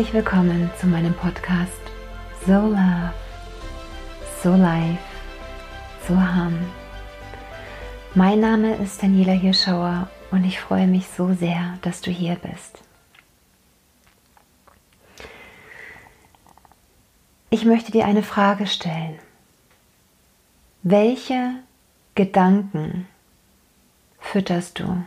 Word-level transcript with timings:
Herzlich 0.00 0.14
willkommen 0.14 0.70
zu 0.80 0.86
meinem 0.86 1.12
Podcast 1.12 1.82
So 2.46 2.52
Love, 2.52 3.12
So 4.42 4.54
Life, 4.54 5.02
So 6.08 6.14
Hum. 6.14 6.58
Mein 8.14 8.40
Name 8.40 8.76
ist 8.76 9.02
Daniela 9.02 9.32
Hirschauer 9.32 10.08
und 10.30 10.44
ich 10.44 10.58
freue 10.58 10.86
mich 10.86 11.06
so 11.06 11.34
sehr, 11.34 11.76
dass 11.82 12.00
du 12.00 12.10
hier 12.10 12.36
bist. 12.36 12.82
Ich 17.50 17.66
möchte 17.66 17.92
dir 17.92 18.06
eine 18.06 18.22
Frage 18.22 18.66
stellen. 18.66 19.18
Welche 20.82 21.56
Gedanken 22.14 23.06
fütterst 24.18 24.78
du? 24.78 25.04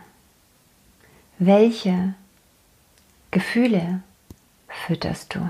Welche 1.39 2.13
Gefühle 3.31 4.03
fütterst 4.85 5.35
du? 5.35 5.49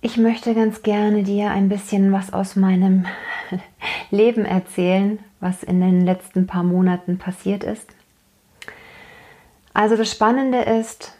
Ich 0.00 0.16
möchte 0.16 0.54
ganz 0.54 0.82
gerne 0.82 1.22
dir 1.22 1.50
ein 1.50 1.68
bisschen 1.68 2.12
was 2.12 2.32
aus 2.32 2.56
meinem 2.56 3.06
Leben 4.10 4.44
erzählen, 4.44 5.18
was 5.40 5.62
in 5.62 5.80
den 5.80 6.04
letzten 6.04 6.46
paar 6.46 6.64
Monaten 6.64 7.18
passiert 7.18 7.64
ist. 7.64 7.88
Also 9.74 9.96
das 9.96 10.10
Spannende 10.10 10.58
ist, 10.58 11.14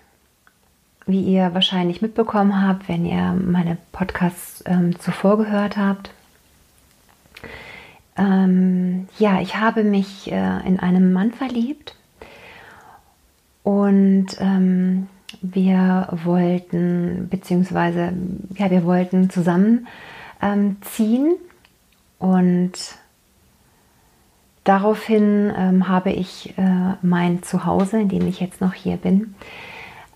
wie 1.06 1.22
ihr 1.22 1.54
wahrscheinlich 1.54 2.02
mitbekommen 2.02 2.66
habt, 2.66 2.88
wenn 2.88 3.04
ihr 3.04 3.32
meine 3.32 3.78
Podcasts 3.92 4.62
ähm, 4.66 4.98
zuvor 4.98 5.38
gehört 5.38 5.76
habt. 5.76 6.10
Ähm, 8.16 9.08
ja, 9.18 9.40
ich 9.40 9.56
habe 9.56 9.84
mich 9.84 10.30
äh, 10.30 10.66
in 10.66 10.78
einen 10.78 11.12
Mann 11.12 11.32
verliebt 11.32 11.96
und 13.62 14.26
ähm, 14.38 15.08
wir 15.40 16.08
wollten, 16.24 17.28
beziehungsweise, 17.30 18.12
ja, 18.56 18.70
wir 18.70 18.84
wollten 18.84 19.30
zusammen 19.30 19.86
ähm, 20.40 20.76
und 22.18 22.72
daraufhin 24.64 25.52
ähm, 25.56 25.88
habe 25.88 26.10
ich 26.12 26.56
äh, 26.56 26.94
mein 27.02 27.42
Zuhause, 27.42 28.00
in 28.00 28.08
dem 28.08 28.26
ich 28.26 28.40
jetzt 28.40 28.60
noch 28.60 28.74
hier 28.74 28.96
bin, 28.96 29.34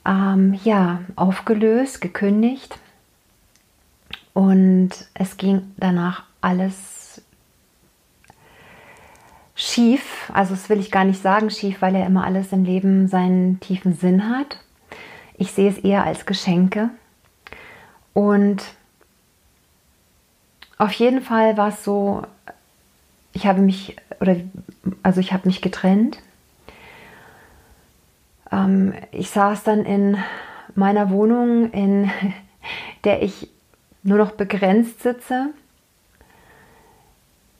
ähm, 0.06 0.58
ja, 0.64 1.00
aufgelöst, 1.16 2.00
gekündigt. 2.00 2.78
Und 4.34 4.90
es 5.14 5.36
ging 5.38 5.62
danach 5.78 6.24
alles 6.40 6.95
schief. 9.56 10.30
Also 10.32 10.54
das 10.54 10.68
will 10.68 10.78
ich 10.78 10.92
gar 10.92 11.04
nicht 11.04 11.20
sagen 11.20 11.50
schief, 11.50 11.82
weil 11.82 11.96
ja 11.96 12.06
immer 12.06 12.24
alles 12.24 12.52
im 12.52 12.64
Leben 12.64 13.08
seinen 13.08 13.58
tiefen 13.58 13.94
Sinn 13.94 14.28
hat. 14.28 14.58
Ich 15.36 15.50
sehe 15.50 15.68
es 15.68 15.78
eher 15.78 16.04
als 16.04 16.26
Geschenke. 16.26 16.90
Und 18.14 18.62
auf 20.78 20.92
jeden 20.92 21.20
Fall 21.20 21.56
war 21.56 21.68
es 21.68 21.82
so, 21.82 22.22
ich 23.32 23.46
habe 23.46 23.60
mich, 23.60 23.96
oder 24.20 24.36
also 25.02 25.20
ich 25.20 25.32
habe 25.32 25.48
mich 25.48 25.60
getrennt 25.60 26.18
ähm, 28.50 28.94
ich 29.12 29.30
saß 29.30 29.64
dann 29.64 29.84
in 29.84 30.16
meiner 30.74 31.10
Wohnung, 31.10 31.70
in 31.72 32.10
der 33.04 33.22
ich 33.22 33.48
nur 34.02 34.18
noch 34.18 34.32
begrenzt 34.32 35.02
sitze. 35.02 35.50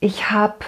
Ich 0.00 0.30
habe 0.30 0.58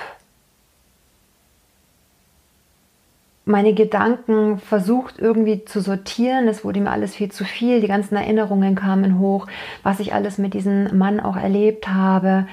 meine 3.49 3.73
Gedanken 3.73 4.59
versucht 4.59 5.19
irgendwie 5.19 5.65
zu 5.65 5.81
sortieren. 5.81 6.49
Es 6.49 6.65
wurde 6.65 6.81
mir 6.81 6.91
alles 6.91 7.15
viel 7.15 7.33
zu 7.33 7.45
viel. 7.45 7.81
Die 7.81 7.89
ganzen 7.89 8.15
Erinnerungen 8.15 8.75
kamen 8.75 9.19
hoch, 9.19 9.47
was 9.83 10.01
ich 10.01 10.13
alles 10.13 10.37
mit 10.37 10.53
diesem 10.53 10.97
Mann 10.97 11.19
auch 11.19 11.37
erlebt 11.37 11.89
habe, 11.89 12.47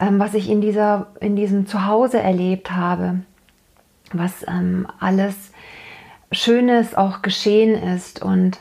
ähm, 0.00 0.18
was 0.18 0.32
ich 0.32 0.48
in, 0.48 0.62
dieser, 0.62 1.08
in 1.20 1.36
diesem 1.36 1.66
Zuhause 1.66 2.20
erlebt 2.20 2.70
habe, 2.70 3.20
was 4.12 4.46
ähm, 4.48 4.86
alles 4.98 5.52
Schönes 6.32 6.94
auch 6.94 7.20
geschehen 7.20 7.74
ist. 7.74 8.22
Und 8.22 8.58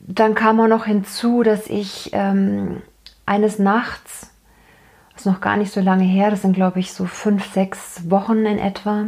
dann 0.00 0.34
kam 0.34 0.58
auch 0.58 0.68
noch 0.68 0.86
hinzu, 0.86 1.42
dass 1.42 1.66
ich 1.66 2.10
ähm, 2.14 2.80
eines 3.26 3.58
Nachts, 3.58 4.30
ist 5.16 5.26
noch 5.26 5.40
gar 5.40 5.56
nicht 5.56 5.72
so 5.72 5.80
lange 5.80 6.04
her, 6.04 6.30
das 6.30 6.42
sind 6.42 6.54
glaube 6.54 6.80
ich 6.80 6.92
so 6.92 7.06
fünf, 7.06 7.52
sechs 7.52 8.10
Wochen 8.10 8.46
in 8.46 8.58
etwa, 8.58 9.06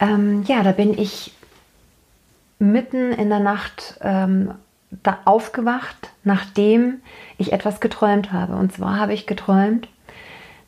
ähm, 0.00 0.42
ja, 0.46 0.62
da 0.62 0.72
bin 0.72 0.98
ich 0.98 1.32
mitten 2.58 3.12
in 3.12 3.28
der 3.28 3.40
Nacht 3.40 3.98
ähm, 4.00 4.54
da 5.02 5.18
aufgewacht, 5.24 6.10
nachdem 6.22 7.00
ich 7.38 7.52
etwas 7.52 7.80
geträumt 7.80 8.32
habe. 8.32 8.54
Und 8.54 8.72
zwar 8.72 8.98
habe 8.98 9.12
ich 9.12 9.26
geträumt, 9.26 9.88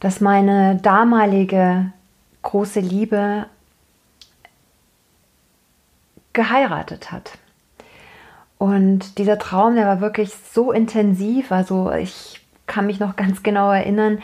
dass 0.00 0.20
meine 0.20 0.76
damalige 0.76 1.92
große 2.42 2.80
Liebe 2.80 3.46
geheiratet 6.32 7.12
hat. 7.12 7.38
Und 8.58 9.18
dieser 9.18 9.38
Traum, 9.38 9.74
der 9.74 9.86
war 9.86 10.00
wirklich 10.00 10.32
so 10.52 10.72
intensiv. 10.72 11.52
Also 11.52 11.92
ich 11.92 12.40
kann 12.76 12.86
mich 12.86 13.00
noch 13.00 13.16
ganz 13.16 13.42
genau 13.42 13.70
erinnern. 13.70 14.18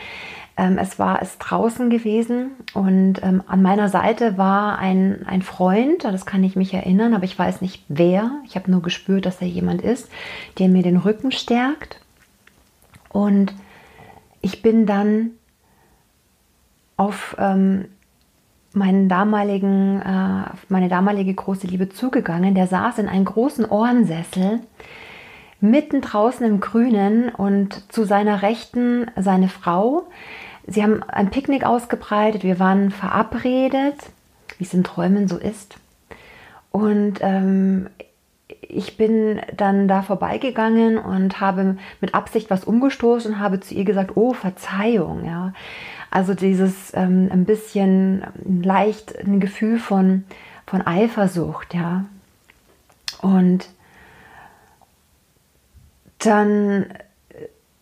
Ähm, 0.57 0.77
es 0.77 0.99
war 0.99 1.23
es 1.23 1.39
draußen 1.39 1.89
gewesen 1.89 2.51
und 2.75 3.15
ähm, 3.23 3.41
an 3.47 3.63
meiner 3.63 3.89
Seite 3.89 4.37
war 4.37 4.77
ein, 4.77 5.25
ein 5.25 5.41
Freund, 5.41 6.03
das 6.03 6.27
kann 6.27 6.43
ich 6.43 6.55
mich 6.55 6.71
erinnern, 6.71 7.15
aber 7.15 7.23
ich 7.23 7.37
weiß 7.37 7.61
nicht 7.61 7.83
wer. 7.87 8.29
Ich 8.45 8.55
habe 8.55 8.69
nur 8.69 8.83
gespürt, 8.83 9.25
dass 9.25 9.41
er 9.41 9.47
jemand 9.47 9.81
ist, 9.81 10.07
der 10.59 10.69
mir 10.69 10.83
den 10.83 10.97
Rücken 10.97 11.31
stärkt. 11.31 11.99
Und 13.09 13.55
ich 14.41 14.61
bin 14.61 14.85
dann 14.85 15.31
auf 16.95 17.35
ähm, 17.39 17.85
meinen 18.73 19.09
damaligen, 19.09 19.99
äh, 19.99 20.43
meine 20.69 20.89
damalige 20.89 21.33
große 21.33 21.65
Liebe 21.65 21.89
zugegangen. 21.89 22.53
Der 22.53 22.67
saß 22.67 22.99
in 22.99 23.09
einem 23.09 23.25
großen 23.25 23.65
Ohrensessel 23.65 24.59
mitten 25.63 26.01
draußen 26.01 26.45
im 26.45 26.59
Grünen 26.59 27.29
und 27.29 27.91
zu 27.91 28.03
seiner 28.03 28.41
Rechten 28.41 29.09
seine 29.15 29.47
Frau. 29.47 30.03
Sie 30.67 30.83
haben 30.83 31.01
ein 31.03 31.29
Picknick 31.29 31.63
ausgebreitet, 31.63 32.43
wir 32.43 32.59
waren 32.59 32.91
verabredet, 32.91 33.95
wie 34.57 34.65
es 34.65 34.73
in 34.73 34.83
Träumen 34.83 35.29
so 35.29 35.37
ist. 35.37 35.77
Und 36.69 37.19
ähm, 37.21 37.87
ich 38.61 38.97
bin 38.97 39.39
dann 39.55 39.87
da 39.87 40.01
vorbeigegangen 40.01 40.97
und 40.97 41.39
habe 41.39 41.77
mit 42.01 42.13
Absicht 42.13 42.49
was 42.49 42.65
umgestoßen 42.65 43.35
und 43.35 43.39
habe 43.39 43.61
zu 43.61 43.73
ihr 43.73 43.85
gesagt, 43.85 44.17
oh, 44.17 44.33
Verzeihung, 44.33 45.25
ja. 45.25 45.53
Also 46.11 46.33
dieses 46.33 46.93
ähm, 46.93 47.29
ein 47.31 47.45
bisschen 47.45 48.25
leicht 48.45 49.17
ein 49.17 49.39
Gefühl 49.39 49.79
von, 49.79 50.25
von 50.67 50.85
Eifersucht, 50.85 51.73
ja. 51.73 52.03
Und 53.21 53.69
dann 56.25 56.85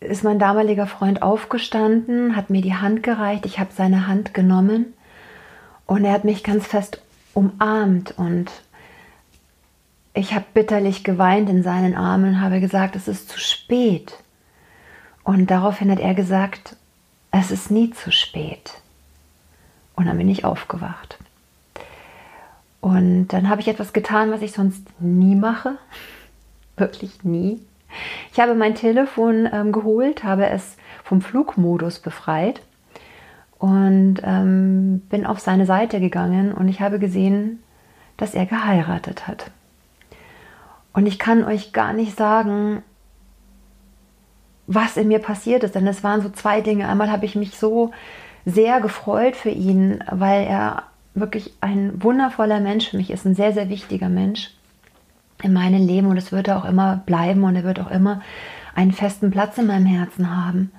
ist 0.00 0.24
mein 0.24 0.38
damaliger 0.38 0.86
Freund 0.86 1.22
aufgestanden, 1.22 2.36
hat 2.36 2.50
mir 2.50 2.62
die 2.62 2.74
Hand 2.74 3.02
gereicht, 3.02 3.46
ich 3.46 3.58
habe 3.58 3.70
seine 3.74 4.06
Hand 4.06 4.34
genommen 4.34 4.94
und 5.86 6.04
er 6.04 6.12
hat 6.12 6.24
mich 6.24 6.42
ganz 6.42 6.66
fest 6.66 7.00
umarmt 7.34 8.14
und 8.16 8.50
ich 10.14 10.34
habe 10.34 10.44
bitterlich 10.52 11.04
geweint 11.04 11.48
in 11.48 11.62
seinen 11.62 11.94
Armen 11.94 12.34
und 12.34 12.40
habe 12.40 12.60
gesagt, 12.60 12.96
es 12.96 13.08
ist 13.08 13.30
zu 13.30 13.40
spät. 13.40 14.18
Und 15.24 15.50
daraufhin 15.50 15.90
hat 15.90 16.00
er 16.00 16.14
gesagt, 16.14 16.76
es 17.30 17.50
ist 17.50 17.70
nie 17.70 17.90
zu 17.92 18.12
spät. 18.12 18.72
Und 19.94 20.06
dann 20.06 20.18
bin 20.18 20.28
ich 20.28 20.44
aufgewacht. 20.44 21.16
Und 22.80 23.28
dann 23.28 23.48
habe 23.48 23.60
ich 23.60 23.68
etwas 23.68 23.92
getan, 23.92 24.30
was 24.30 24.42
ich 24.42 24.52
sonst 24.52 24.82
nie 25.00 25.36
mache. 25.36 25.78
Wirklich 26.76 27.24
nie. 27.24 27.60
Ich 28.32 28.40
habe 28.40 28.54
mein 28.54 28.74
Telefon 28.74 29.46
ähm, 29.52 29.72
geholt, 29.72 30.24
habe 30.24 30.46
es 30.46 30.76
vom 31.04 31.20
Flugmodus 31.20 31.98
befreit 31.98 32.62
und 33.58 34.16
ähm, 34.24 35.00
bin 35.10 35.26
auf 35.26 35.38
seine 35.38 35.66
Seite 35.66 36.00
gegangen 36.00 36.52
und 36.52 36.68
ich 36.68 36.80
habe 36.80 36.98
gesehen, 36.98 37.62
dass 38.16 38.34
er 38.34 38.46
geheiratet 38.46 39.28
hat. 39.28 39.50
Und 40.94 41.06
ich 41.06 41.18
kann 41.18 41.44
euch 41.44 41.74
gar 41.74 41.92
nicht 41.92 42.16
sagen, 42.16 42.82
was 44.66 44.96
in 44.96 45.08
mir 45.08 45.18
passiert 45.18 45.62
ist. 45.64 45.74
Denn 45.74 45.86
es 45.86 46.02
waren 46.02 46.22
so 46.22 46.30
zwei 46.30 46.60
Dinge. 46.60 46.88
Einmal 46.88 47.10
habe 47.10 47.26
ich 47.26 47.34
mich 47.34 47.58
so 47.58 47.90
sehr 48.44 48.80
gefreut 48.80 49.36
für 49.36 49.50
ihn, 49.50 50.02
weil 50.10 50.44
er 50.44 50.84
wirklich 51.14 51.52
ein 51.60 52.02
wundervoller 52.02 52.60
Mensch 52.60 52.90
für 52.90 52.96
mich 52.96 53.10
ist, 53.10 53.26
ein 53.26 53.34
sehr, 53.34 53.52
sehr 53.52 53.68
wichtiger 53.68 54.08
Mensch 54.08 54.50
in 55.42 55.52
meinem 55.52 55.86
Leben 55.86 56.06
und 56.08 56.16
es 56.16 56.32
wird 56.32 56.48
auch 56.50 56.64
immer 56.64 57.02
bleiben 57.04 57.44
und 57.44 57.56
er 57.56 57.64
wird 57.64 57.80
auch 57.80 57.90
immer 57.90 58.22
einen 58.74 58.92
festen 58.92 59.30
Platz 59.30 59.58
in 59.58 59.66
meinem 59.66 59.86
Herzen 59.86 60.34
haben. 60.34 60.72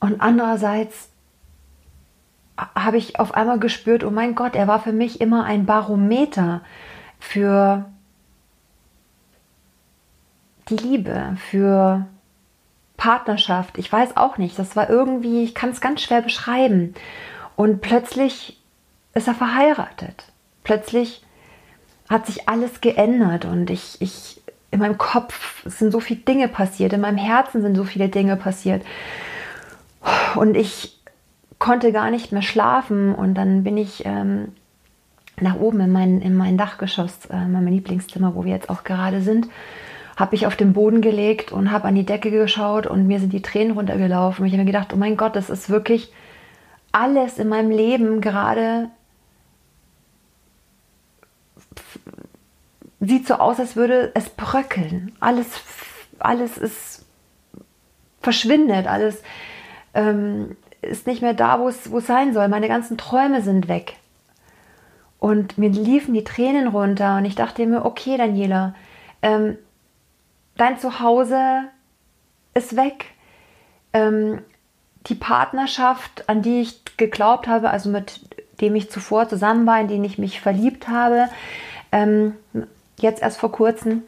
Und 0.00 0.20
andererseits 0.20 1.10
habe 2.74 2.96
ich 2.96 3.18
auf 3.20 3.34
einmal 3.34 3.58
gespürt, 3.58 4.04
oh 4.04 4.10
mein 4.10 4.34
Gott, 4.34 4.54
er 4.54 4.66
war 4.66 4.80
für 4.80 4.92
mich 4.92 5.20
immer 5.20 5.44
ein 5.44 5.66
Barometer 5.66 6.62
für 7.18 7.86
die 10.68 10.76
Liebe, 10.76 11.36
für 11.50 12.06
Partnerschaft. 12.96 13.78
Ich 13.78 13.90
weiß 13.90 14.16
auch 14.16 14.38
nicht, 14.38 14.58
das 14.58 14.76
war 14.76 14.90
irgendwie, 14.90 15.44
ich 15.44 15.54
kann 15.54 15.70
es 15.70 15.80
ganz 15.80 16.02
schwer 16.02 16.20
beschreiben. 16.20 16.94
Und 17.56 17.80
plötzlich 17.80 18.60
ist 19.14 19.28
er 19.28 19.34
verheiratet. 19.34 20.24
Plötzlich 20.64 21.24
hat 22.08 22.26
sich 22.26 22.48
alles 22.48 22.80
geändert 22.80 23.44
und 23.44 23.70
ich, 23.70 23.96
ich, 24.00 24.40
in 24.70 24.80
meinem 24.80 24.98
Kopf 24.98 25.64
sind 25.66 25.92
so 25.92 26.00
viele 26.00 26.20
Dinge 26.20 26.48
passiert, 26.48 26.92
in 26.92 27.00
meinem 27.00 27.18
Herzen 27.18 27.62
sind 27.62 27.76
so 27.76 27.84
viele 27.84 28.08
Dinge 28.08 28.36
passiert. 28.36 28.82
Und 30.36 30.56
ich 30.56 30.98
konnte 31.58 31.92
gar 31.92 32.10
nicht 32.10 32.32
mehr 32.32 32.42
schlafen 32.42 33.14
und 33.14 33.34
dann 33.34 33.64
bin 33.64 33.76
ich 33.76 34.04
ähm, 34.06 34.52
nach 35.40 35.56
oben 35.56 35.80
in 35.80 35.92
mein, 35.92 36.20
in 36.20 36.36
mein 36.36 36.56
Dachgeschoss, 36.56 37.26
äh, 37.26 37.46
mein 37.46 37.66
Lieblingszimmer, 37.66 38.34
wo 38.34 38.44
wir 38.44 38.52
jetzt 38.52 38.70
auch 38.70 38.84
gerade 38.84 39.20
sind, 39.20 39.48
habe 40.16 40.34
ich 40.34 40.46
auf 40.46 40.56
den 40.56 40.72
Boden 40.72 41.00
gelegt 41.00 41.52
und 41.52 41.70
habe 41.70 41.88
an 41.88 41.94
die 41.94 42.06
Decke 42.06 42.30
geschaut 42.30 42.86
und 42.86 43.06
mir 43.06 43.20
sind 43.20 43.32
die 43.32 43.42
Tränen 43.42 43.72
runtergelaufen. 43.76 44.44
Ich 44.46 44.52
habe 44.52 44.62
mir 44.62 44.72
gedacht, 44.72 44.92
oh 44.92 44.96
mein 44.96 45.16
Gott, 45.16 45.36
das 45.36 45.50
ist 45.50 45.70
wirklich 45.70 46.12
alles 46.90 47.38
in 47.38 47.48
meinem 47.48 47.70
Leben 47.70 48.20
gerade 48.20 48.88
sieht 53.00 53.26
so 53.26 53.34
aus, 53.34 53.60
als 53.60 53.76
würde 53.76 54.12
es 54.14 54.28
bröckeln. 54.30 55.12
Alles, 55.20 55.46
alles 56.18 56.58
ist 56.58 57.04
verschwindet, 58.20 58.86
alles 58.86 59.22
ähm, 59.94 60.56
ist 60.82 61.06
nicht 61.06 61.22
mehr 61.22 61.34
da, 61.34 61.60
wo 61.60 61.68
es, 61.68 61.84
sein 62.06 62.32
soll. 62.32 62.48
Meine 62.48 62.68
ganzen 62.68 62.98
Träume 62.98 63.42
sind 63.42 63.68
weg. 63.68 63.96
Und 65.18 65.58
mir 65.58 65.70
liefen 65.70 66.14
die 66.14 66.24
Tränen 66.24 66.68
runter 66.68 67.16
und 67.16 67.24
ich 67.24 67.34
dachte 67.34 67.66
mir, 67.66 67.84
okay, 67.84 68.16
Daniela, 68.16 68.74
ähm, 69.22 69.58
dein 70.56 70.78
Zuhause 70.78 71.64
ist 72.54 72.76
weg. 72.76 73.06
Ähm, 73.92 74.42
die 75.06 75.14
Partnerschaft, 75.14 76.28
an 76.28 76.42
die 76.42 76.60
ich 76.60 76.84
geglaubt 76.96 77.48
habe, 77.48 77.70
also 77.70 77.88
mit 77.88 78.20
dem 78.60 78.74
ich 78.74 78.90
zuvor 78.90 79.28
zusammen 79.28 79.66
war, 79.66 79.80
in 79.80 79.88
den 79.88 80.04
ich 80.04 80.18
mich 80.18 80.40
verliebt 80.40 80.88
habe, 80.88 81.28
ähm, 81.90 82.34
jetzt 83.02 83.22
erst 83.22 83.38
vor 83.38 83.52
kurzem, 83.52 84.02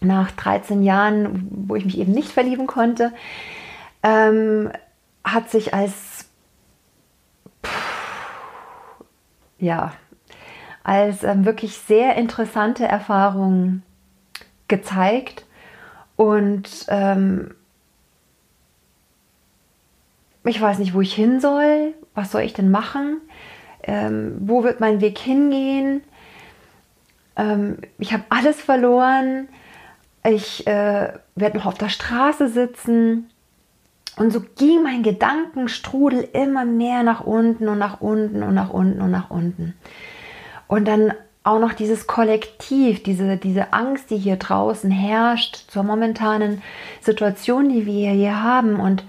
nach 0.00 0.30
13 0.30 0.82
Jahren, 0.82 1.48
wo 1.50 1.74
ich 1.74 1.84
mich 1.84 1.98
eben 1.98 2.12
nicht 2.12 2.30
verlieben 2.30 2.66
konnte, 2.66 3.12
ähm, 4.02 4.70
hat 5.24 5.50
sich 5.50 5.74
als 5.74 6.26
ja 9.58 9.92
als 10.82 11.22
ähm, 11.22 11.44
wirklich 11.44 11.76
sehr 11.76 12.16
interessante 12.16 12.86
Erfahrung 12.86 13.82
gezeigt 14.68 15.44
und 16.16 16.86
ähm, 16.88 17.54
ich 20.44 20.60
weiß 20.60 20.78
nicht, 20.78 20.94
wo 20.94 21.00
ich 21.00 21.14
hin 21.14 21.40
soll. 21.40 21.94
Was 22.14 22.32
soll 22.32 22.42
ich 22.42 22.54
denn 22.54 22.70
machen? 22.70 23.20
Ähm, 23.82 24.36
wo 24.40 24.64
wird 24.64 24.80
mein 24.80 25.00
Weg 25.00 25.18
hingehen? 25.18 26.02
Ähm, 27.36 27.78
ich 27.98 28.12
habe 28.12 28.24
alles 28.28 28.60
verloren. 28.60 29.48
Ich 30.24 30.66
äh, 30.66 31.12
werde 31.34 31.58
noch 31.58 31.66
auf 31.66 31.78
der 31.78 31.88
Straße 31.88 32.48
sitzen. 32.48 33.30
Und 34.16 34.32
so 34.32 34.42
ging 34.56 34.82
mein 34.82 35.02
Gedankenstrudel 35.02 36.28
immer 36.32 36.64
mehr 36.64 37.02
nach 37.02 37.22
unten 37.22 37.68
und 37.68 37.78
nach 37.78 38.00
unten 38.00 38.42
und 38.42 38.54
nach 38.54 38.70
unten 38.70 39.00
und 39.00 39.10
nach 39.10 39.30
unten. 39.30 39.74
Und 40.66 40.86
dann 40.86 41.14
auch 41.42 41.58
noch 41.58 41.72
dieses 41.72 42.06
Kollektiv, 42.06 43.02
diese, 43.02 43.38
diese 43.38 43.72
Angst, 43.72 44.10
die 44.10 44.18
hier 44.18 44.36
draußen 44.36 44.90
herrscht 44.90 45.70
zur 45.70 45.84
momentanen 45.84 46.62
Situation, 47.00 47.70
die 47.70 47.86
wir 47.86 48.10
hier 48.10 48.42
haben. 48.42 48.78
Und 48.78 49.04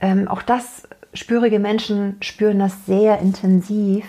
ähm, 0.00 0.26
auch 0.26 0.40
das, 0.40 0.88
spürige 1.16 1.58
Menschen 1.58 2.16
spüren 2.20 2.58
das 2.58 2.86
sehr 2.86 3.18
intensiv. 3.20 4.04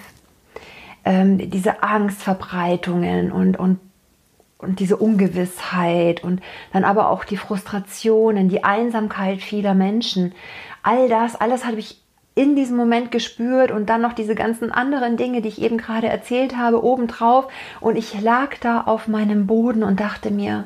Ähm, 1.08 1.50
diese 1.50 1.84
Angstverbreitungen 1.84 3.32
und, 3.32 3.58
und, 3.58 3.80
und 4.58 4.82
diese 4.82 4.98
Ungewissheit 4.98 6.22
und 6.22 6.42
dann 6.74 6.84
aber 6.84 7.10
auch 7.10 7.24
die 7.24 7.38
Frustrationen, 7.38 8.50
die 8.50 8.66
Einsamkeit 8.66 9.42
vieler 9.42 9.74
Menschen. 9.74 10.34
All 10.84 11.08
das, 11.08 11.38
alles 11.38 11.64
habe 11.64 11.80
ich 11.80 12.04
in 12.36 12.58
diesem 12.58 12.76
Moment 12.76 13.10
gespürt 13.10 13.72
und 13.72 13.90
dann 13.90 14.02
noch 14.02 14.12
diese 14.12 14.36
ganzen 14.36 14.70
anderen 14.70 15.16
Dinge, 15.16 15.42
die 15.42 15.48
ich 15.48 15.62
eben 15.62 15.78
gerade 15.78 16.10
erzählt 16.10 16.58
habe, 16.58 16.84
obendrauf. 16.84 17.48
Und 17.80 17.96
ich 17.96 18.20
lag 18.20 18.58
da 18.60 18.82
auf 18.82 19.08
meinem 19.08 19.48
Boden 19.48 19.84
und 19.84 20.02
dachte 20.02 20.30
mir, 20.30 20.66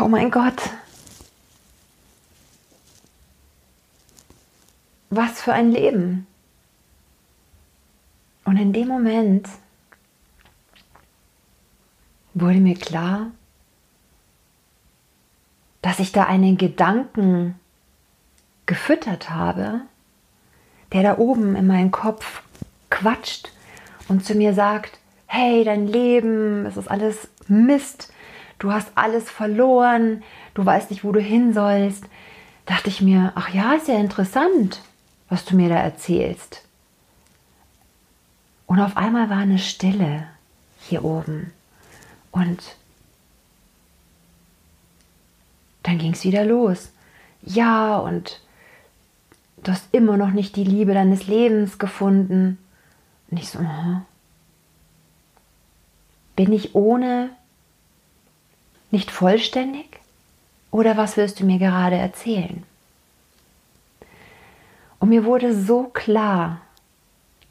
oh 0.00 0.08
mein 0.08 0.30
Gott, 0.30 0.70
was 5.10 5.42
für 5.42 5.52
ein 5.52 5.70
Leben. 5.70 6.26
Und 8.44 8.56
in 8.56 8.72
dem 8.72 8.88
Moment 8.88 9.48
wurde 12.34 12.58
mir 12.58 12.74
klar, 12.74 13.30
dass 15.82 15.98
ich 15.98 16.12
da 16.12 16.24
einen 16.24 16.56
Gedanken 16.56 17.58
gefüttert 18.66 19.30
habe, 19.30 19.82
der 20.92 21.02
da 21.02 21.18
oben 21.18 21.56
in 21.56 21.66
meinen 21.66 21.90
Kopf 21.90 22.42
quatscht 22.90 23.50
und 24.08 24.24
zu 24.24 24.34
mir 24.34 24.54
sagt, 24.54 24.98
hey, 25.26 25.64
dein 25.64 25.86
Leben, 25.86 26.66
es 26.66 26.76
ist 26.76 26.90
alles 26.90 27.28
Mist, 27.48 28.12
du 28.58 28.72
hast 28.72 28.92
alles 28.94 29.30
verloren, 29.30 30.22
du 30.54 30.64
weißt 30.64 30.90
nicht, 30.90 31.04
wo 31.04 31.12
du 31.12 31.20
hin 31.20 31.52
sollst, 31.52 32.04
dachte 32.66 32.88
ich 32.88 33.00
mir, 33.00 33.32
ach 33.34 33.48
ja, 33.48 33.72
ist 33.74 33.88
ja 33.88 33.98
interessant, 33.98 34.82
was 35.28 35.44
du 35.44 35.56
mir 35.56 35.68
da 35.68 35.76
erzählst. 35.76 36.62
Und 38.72 38.80
auf 38.80 38.96
einmal 38.96 39.28
war 39.28 39.36
eine 39.36 39.58
Stille 39.58 40.26
hier 40.80 41.04
oben 41.04 41.52
und 42.30 42.74
dann 45.82 45.98
ging 45.98 46.14
es 46.14 46.24
wieder 46.24 46.46
los. 46.46 46.88
Ja, 47.42 47.98
und 47.98 48.40
du 49.62 49.72
hast 49.72 49.84
immer 49.92 50.16
noch 50.16 50.30
nicht 50.30 50.56
die 50.56 50.64
Liebe 50.64 50.94
deines 50.94 51.26
Lebens 51.26 51.78
gefunden. 51.78 52.56
Und 53.30 53.40
ich 53.40 53.50
so, 53.50 53.58
aha. 53.58 54.06
bin 56.34 56.50
ich 56.50 56.74
ohne 56.74 57.28
nicht 58.90 59.10
vollständig? 59.10 60.00
Oder 60.70 60.96
was 60.96 61.18
willst 61.18 61.40
du 61.40 61.44
mir 61.44 61.58
gerade 61.58 61.96
erzählen? 61.96 62.62
Und 64.98 65.10
mir 65.10 65.26
wurde 65.26 65.54
so 65.62 65.90
klar, 65.92 66.62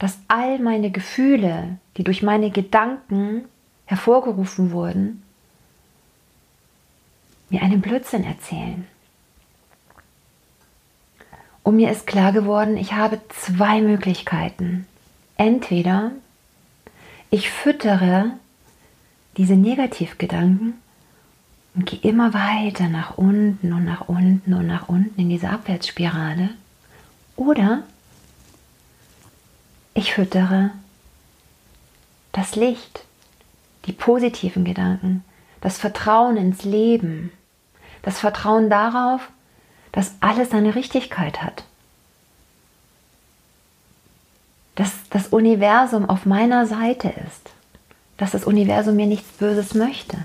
dass 0.02 0.18
all 0.28 0.58
meine 0.58 0.90
Gefühle, 0.90 1.78
die 1.96 2.04
durch 2.04 2.24
meine 2.24 2.50
Gedanken 2.50 3.46
hervorgerufen 3.86 4.72
wurden, 4.72 5.22
mir 7.52 7.62
einen 7.62 7.82
Blödsinn 7.82 8.24
erzählen. 8.24 8.88
Und 11.62 11.76
mir 11.76 11.92
ist 11.92 12.08
klar 12.08 12.32
geworden, 12.32 12.78
ich 12.78 12.94
habe 12.94 13.22
zwei 13.30 13.80
Möglichkeiten. 13.80 14.88
Entweder 15.38 16.14
ich 17.30 17.52
füttere 17.52 18.32
diese 19.38 19.56
Negativgedanken 19.56 20.74
und 21.76 21.86
gehe 21.86 22.00
immer 22.00 22.34
weiter 22.34 22.90
nach 22.90 23.20
unten 23.20 23.72
und 23.72 23.86
nach 23.86 24.10
unten 24.10 24.56
und 24.56 24.66
nach 24.66 24.90
unten 24.90 25.22
in 25.22 25.30
diese 25.30 25.50
Abwärtsspirale. 25.50 26.50
Oder 27.36 27.84
ich 29.94 30.14
füttere 30.14 30.72
das 32.32 32.56
Licht, 32.56 33.04
die 33.86 33.94
positiven 33.94 34.64
Gedanken, 34.64 35.24
das 35.60 35.78
Vertrauen 35.78 36.38
ins 36.38 36.64
Leben, 36.64 37.32
das 38.04 38.20
Vertrauen 38.20 38.70
darauf, 38.70 39.30
dass 39.92 40.14
alles 40.22 40.50
seine 40.50 40.76
Richtigkeit 40.76 41.42
hat. 41.44 41.64
Dass 44.76 44.92
das 45.10 45.28
Universum 45.28 46.10
auf 46.10 46.26
meiner 46.26 46.66
Seite 46.66 47.10
ist. 47.10 47.52
Dass 48.18 48.32
das 48.32 48.46
Universum 48.46 48.96
mir 48.96 49.08
nichts 49.08 49.30
Böses 49.34 49.74
möchte. 49.74 50.18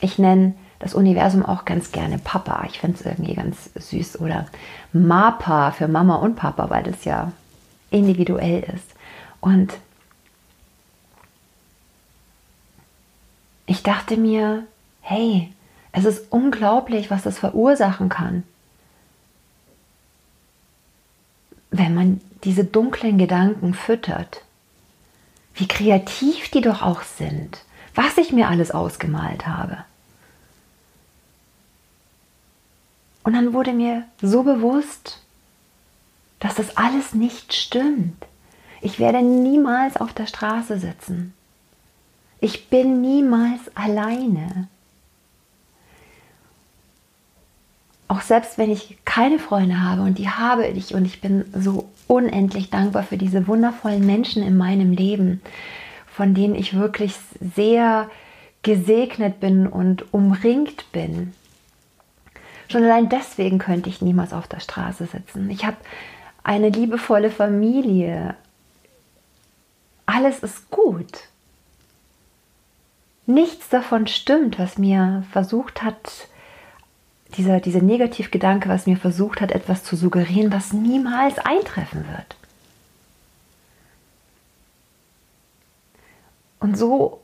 Ich 0.00 0.18
nenne 0.18 0.54
das 0.80 0.94
Universum 0.94 1.44
auch 1.46 1.64
ganz 1.64 1.92
gerne 1.92 2.18
Papa. 2.18 2.64
Ich 2.68 2.80
finde 2.80 2.98
es 2.98 3.06
irgendwie 3.06 3.34
ganz 3.34 3.70
süß. 3.74 4.20
Oder 4.20 4.46
Mapa 4.92 5.70
für 5.70 5.88
Mama 5.88 6.16
und 6.16 6.34
Papa, 6.36 6.68
weil 6.68 6.82
das 6.82 7.04
ja 7.04 7.32
individuell 7.94 8.62
ist. 8.74 8.94
Und 9.40 9.72
ich 13.66 13.82
dachte 13.82 14.16
mir, 14.16 14.66
hey, 15.00 15.52
es 15.92 16.04
ist 16.04 16.30
unglaublich, 16.30 17.10
was 17.10 17.22
das 17.22 17.38
verursachen 17.38 18.08
kann. 18.08 18.44
wenn 21.76 21.94
man 21.94 22.20
diese 22.44 22.64
dunklen 22.64 23.18
Gedanken 23.18 23.74
füttert. 23.74 24.42
Wie 25.54 25.66
kreativ 25.66 26.48
die 26.50 26.60
doch 26.60 26.82
auch 26.82 27.02
sind, 27.02 27.64
was 27.94 28.16
ich 28.16 28.32
mir 28.32 28.48
alles 28.48 28.70
ausgemalt 28.70 29.46
habe. 29.46 29.78
Und 33.24 33.32
dann 33.32 33.52
wurde 33.52 33.72
mir 33.72 34.04
so 34.20 34.42
bewusst, 34.42 35.20
dass 36.44 36.56
das 36.56 36.76
alles 36.76 37.14
nicht 37.14 37.54
stimmt. 37.54 38.22
Ich 38.82 38.98
werde 38.98 39.22
niemals 39.22 39.96
auf 39.96 40.12
der 40.12 40.26
Straße 40.26 40.78
sitzen. 40.78 41.32
Ich 42.38 42.68
bin 42.68 43.00
niemals 43.00 43.74
alleine. 43.74 44.68
Auch 48.08 48.20
selbst 48.20 48.58
wenn 48.58 48.70
ich 48.70 48.98
keine 49.06 49.38
Freunde 49.38 49.82
habe 49.82 50.02
und 50.02 50.18
die 50.18 50.28
habe 50.28 50.66
ich 50.66 50.94
und 50.94 51.06
ich 51.06 51.22
bin 51.22 51.46
so 51.58 51.88
unendlich 52.08 52.68
dankbar 52.68 53.04
für 53.04 53.16
diese 53.16 53.48
wundervollen 53.48 54.04
Menschen 54.04 54.42
in 54.42 54.58
meinem 54.58 54.92
Leben, 54.92 55.40
von 56.14 56.34
denen 56.34 56.54
ich 56.54 56.76
wirklich 56.76 57.14
sehr 57.40 58.10
gesegnet 58.62 59.40
bin 59.40 59.66
und 59.66 60.12
umringt 60.12 60.92
bin. 60.92 61.32
Schon 62.68 62.84
allein 62.84 63.08
deswegen 63.08 63.58
könnte 63.58 63.88
ich 63.88 64.02
niemals 64.02 64.34
auf 64.34 64.46
der 64.46 64.60
Straße 64.60 65.06
sitzen. 65.06 65.48
Ich 65.48 65.64
habe 65.64 65.76
eine 66.44 66.68
liebevolle 66.68 67.30
Familie, 67.30 68.36
alles 70.06 70.40
ist 70.40 70.70
gut. 70.70 71.28
Nichts 73.26 73.70
davon 73.70 74.06
stimmt, 74.06 74.58
was 74.58 74.76
mir 74.76 75.24
versucht 75.32 75.82
hat, 75.82 76.28
dieser, 77.36 77.60
dieser 77.60 77.80
Negativgedanke, 77.80 78.68
was 78.68 78.86
mir 78.86 78.98
versucht 78.98 79.40
hat, 79.40 79.50
etwas 79.50 79.82
zu 79.82 79.96
suggerieren, 79.96 80.52
was 80.52 80.74
niemals 80.74 81.38
eintreffen 81.38 82.06
wird. 82.06 82.36
Und 86.60 86.76
so 86.78 87.22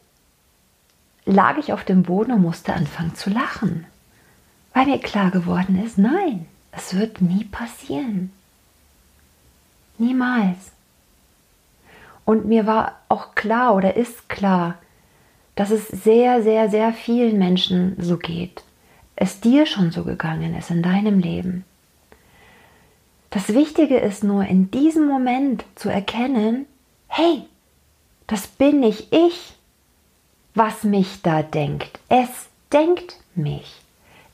lag 1.26 1.58
ich 1.58 1.72
auf 1.72 1.84
dem 1.84 2.02
Boden 2.02 2.32
und 2.32 2.42
musste 2.42 2.72
anfangen 2.72 3.14
zu 3.14 3.30
lachen, 3.30 3.86
weil 4.72 4.86
mir 4.86 4.98
klar 4.98 5.30
geworden 5.30 5.82
ist, 5.82 5.98
nein, 5.98 6.46
es 6.72 6.94
wird 6.94 7.20
nie 7.20 7.44
passieren. 7.44 8.32
Niemals. 10.00 10.72
Und 12.24 12.46
mir 12.46 12.66
war 12.66 12.96
auch 13.08 13.34
klar 13.34 13.74
oder 13.74 13.96
ist 13.96 14.28
klar, 14.28 14.78
dass 15.56 15.70
es 15.70 15.88
sehr, 15.88 16.42
sehr, 16.42 16.70
sehr 16.70 16.92
vielen 16.92 17.38
Menschen 17.38 17.96
so 17.98 18.16
geht. 18.16 18.62
Es 19.14 19.40
dir 19.40 19.66
schon 19.66 19.90
so 19.90 20.04
gegangen 20.04 20.54
ist 20.56 20.70
in 20.70 20.82
deinem 20.82 21.18
Leben. 21.18 21.64
Das 23.28 23.52
Wichtige 23.54 23.98
ist 23.98 24.24
nur 24.24 24.44
in 24.46 24.70
diesem 24.70 25.06
Moment 25.06 25.64
zu 25.74 25.88
erkennen, 25.88 26.66
hey, 27.08 27.42
das 28.26 28.46
bin 28.46 28.80
nicht 28.80 29.12
ich, 29.12 29.54
was 30.54 30.82
mich 30.82 31.22
da 31.22 31.42
denkt. 31.42 32.00
Es 32.08 32.48
denkt 32.72 33.18
mich. 33.34 33.82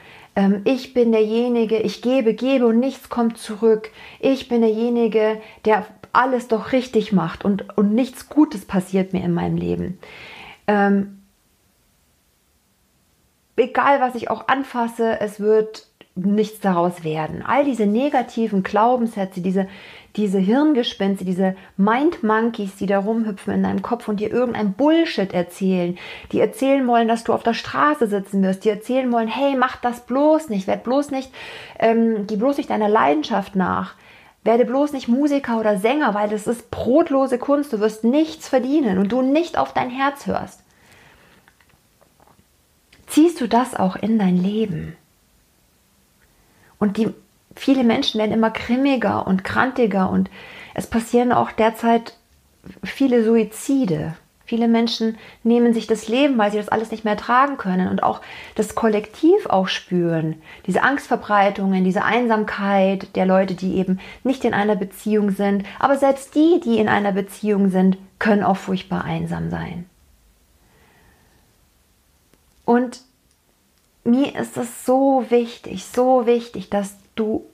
ich 0.65 0.93
bin 0.93 1.11
derjenige, 1.11 1.79
ich 1.79 2.01
gebe, 2.01 2.35
gebe 2.35 2.67
und 2.67 2.79
nichts 2.79 3.09
kommt 3.09 3.37
zurück. 3.39 3.91
Ich 4.19 4.47
bin 4.47 4.61
derjenige, 4.61 5.41
der 5.65 5.87
alles 6.13 6.47
doch 6.47 6.71
richtig 6.73 7.11
macht 7.11 7.43
und, 7.43 7.77
und 7.77 7.93
nichts 7.93 8.29
Gutes 8.29 8.65
passiert 8.65 9.13
mir 9.13 9.23
in 9.23 9.33
meinem 9.33 9.57
Leben. 9.57 9.97
Ähm, 10.67 11.23
egal, 13.55 13.99
was 13.99 14.15
ich 14.15 14.29
auch 14.29 14.47
anfasse, 14.47 15.19
es 15.19 15.39
wird 15.39 15.87
nichts 16.15 16.59
daraus 16.59 17.03
werden. 17.03 17.43
All 17.43 17.63
diese 17.65 17.85
negativen 17.85 18.63
Glaubenssätze, 18.63 19.41
diese, 19.41 19.67
diese 20.17 20.39
Hirngespinste, 20.39 21.23
diese 21.23 21.55
Mind 21.77 22.23
Monkeys, 22.23 22.75
die 22.75 22.87
da 22.87 22.99
rumhüpfen 22.99 23.53
in 23.53 23.63
deinem 23.63 23.81
Kopf 23.83 24.07
und 24.07 24.19
dir 24.19 24.31
irgendein 24.31 24.73
Bullshit 24.73 25.31
erzählen, 25.31 25.97
die 26.31 26.39
erzählen 26.39 26.85
wollen, 26.87 27.07
dass 27.07 27.23
du 27.23 27.33
auf 27.33 27.43
der 27.43 27.53
Straße 27.53 28.07
sitzen 28.07 28.41
wirst, 28.41 28.65
die 28.65 28.69
erzählen 28.69 29.11
wollen, 29.11 29.27
hey, 29.27 29.55
mach 29.55 29.77
das 29.77 30.01
bloß 30.01 30.49
nicht, 30.49 30.67
werd 30.67 30.83
bloß 30.83 31.11
nicht, 31.11 31.31
ähm, 31.79 32.25
geh 32.27 32.35
bloß 32.35 32.57
nicht 32.57 32.71
deiner 32.71 32.89
Leidenschaft 32.89 33.55
nach. 33.55 33.93
Werde 34.43 34.65
bloß 34.65 34.93
nicht 34.93 35.07
Musiker 35.07 35.59
oder 35.59 35.77
Sänger, 35.77 36.13
weil 36.13 36.29
das 36.29 36.47
ist 36.47 36.71
brotlose 36.71 37.37
Kunst. 37.37 37.73
Du 37.73 37.79
wirst 37.79 38.03
nichts 38.03 38.47
verdienen 38.47 38.97
und 38.97 39.11
du 39.11 39.21
nicht 39.21 39.57
auf 39.57 39.73
dein 39.73 39.89
Herz 39.89 40.25
hörst. 40.25 40.63
Ziehst 43.07 43.41
du 43.41 43.47
das 43.47 43.75
auch 43.75 43.95
in 43.95 44.17
dein 44.17 44.37
Leben? 44.37 44.95
Und 46.79 46.97
die 46.97 47.13
viele 47.57 47.83
Menschen 47.83 48.19
werden 48.19 48.31
immer 48.31 48.51
grimmiger 48.51 49.27
und 49.27 49.43
krantiger 49.43 50.09
und 50.09 50.29
es 50.73 50.87
passieren 50.87 51.31
auch 51.31 51.51
derzeit 51.51 52.13
viele 52.83 53.23
Suizide. 53.23 54.15
Viele 54.45 54.69
Menschen 54.69 55.17
nehmen 55.43 55.73
sich 55.73 55.87
das 55.87 56.07
Leben, 56.07 56.37
weil 56.37 56.51
sie 56.51 56.57
das 56.57 56.69
alles 56.69 56.89
nicht 56.91 57.03
mehr 57.03 57.17
tragen 57.17 57.57
können 57.57 57.89
und 57.89 58.01
auch 58.01 58.21
das 58.55 58.75
Kollektiv 58.75 59.45
auch 59.47 59.67
spüren. 59.67 60.41
Diese 60.65 60.83
Angstverbreitungen, 60.83 61.83
diese 61.83 62.05
Einsamkeit 62.05 63.13
der 63.17 63.25
Leute, 63.25 63.55
die 63.55 63.75
eben 63.75 63.99
nicht 64.23 64.45
in 64.45 64.53
einer 64.53 64.77
Beziehung 64.77 65.31
sind. 65.31 65.65
Aber 65.79 65.97
selbst 65.97 66.33
die, 66.33 66.61
die 66.63 66.77
in 66.77 66.87
einer 66.87 67.11
Beziehung 67.11 67.69
sind, 67.69 67.97
können 68.19 68.43
auch 68.43 68.55
furchtbar 68.55 69.03
einsam 69.03 69.49
sein. 69.49 69.89
Und 72.63 73.01
mir 74.05 74.33
ist 74.35 74.55
es 74.55 74.85
so 74.85 75.25
wichtig, 75.27 75.85
so 75.85 76.25
wichtig, 76.25 76.69
dass 76.69 76.95
du 77.19 77.45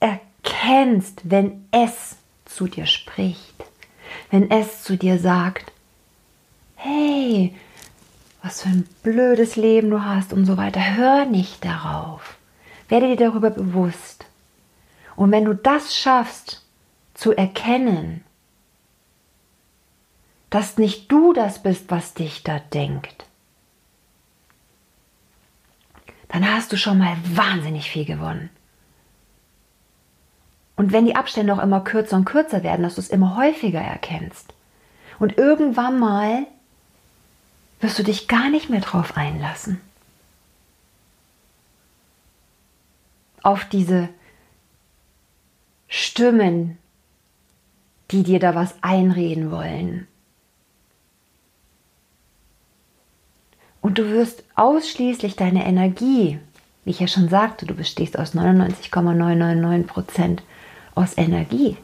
erkennst, 0.00 1.22
wenn 1.24 1.66
es 1.70 2.16
zu 2.44 2.66
dir 2.66 2.86
spricht, 2.86 3.64
wenn 4.30 4.50
es 4.50 4.82
zu 4.82 4.96
dir 4.96 5.18
sagt, 5.18 5.72
hey, 6.76 7.54
was 8.42 8.62
für 8.62 8.68
ein 8.68 8.88
blödes 9.02 9.56
Leben 9.56 9.90
du 9.90 10.04
hast 10.04 10.32
und 10.32 10.46
so 10.46 10.56
weiter, 10.56 10.96
hör 10.96 11.24
nicht 11.24 11.64
darauf. 11.64 12.36
Werde 12.88 13.08
dir 13.08 13.16
darüber 13.16 13.50
bewusst. 13.50 14.26
Und 15.16 15.32
wenn 15.32 15.44
du 15.44 15.54
das 15.54 15.96
schaffst, 15.96 16.62
zu 17.14 17.32
erkennen, 17.32 18.24
dass 20.50 20.78
nicht 20.78 21.10
du 21.10 21.32
das 21.32 21.62
bist, 21.62 21.90
was 21.90 22.14
dich 22.14 22.42
da 22.42 22.58
denkt, 22.58 23.24
dann 26.28 26.50
hast 26.50 26.72
du 26.72 26.76
schon 26.76 26.98
mal 26.98 27.16
wahnsinnig 27.24 27.90
viel 27.90 28.04
gewonnen. 28.04 28.50
Und 30.76 30.92
wenn 30.92 31.06
die 31.06 31.16
Abstände 31.16 31.54
auch 31.54 31.62
immer 31.62 31.80
kürzer 31.80 32.16
und 32.16 32.26
kürzer 32.26 32.62
werden, 32.62 32.82
dass 32.82 32.96
du 32.96 33.00
es 33.00 33.08
immer 33.08 33.36
häufiger 33.36 33.80
erkennst. 33.80 34.52
Und 35.18 35.38
irgendwann 35.38 35.98
mal 35.98 36.46
wirst 37.80 37.98
du 37.98 38.02
dich 38.02 38.28
gar 38.28 38.50
nicht 38.50 38.68
mehr 38.68 38.80
drauf 38.80 39.16
einlassen. 39.16 39.80
Auf 43.42 43.64
diese 43.64 44.08
Stimmen, 45.88 46.78
die 48.10 48.22
dir 48.22 48.38
da 48.38 48.54
was 48.54 48.74
einreden 48.82 49.50
wollen. 49.50 50.06
Und 53.80 53.98
du 53.98 54.10
wirst 54.10 54.42
ausschließlich 54.56 55.36
deine 55.36 55.64
Energie, 55.64 56.40
wie 56.84 56.90
ich 56.90 57.00
ja 57.00 57.06
schon 57.06 57.28
sagte, 57.28 57.66
du 57.66 57.74
bestehst 57.74 58.18
aus 58.18 58.34
99,999 58.34 59.86
Prozent 59.86 60.42
aus 60.96 61.16
Energie. 61.16 61.76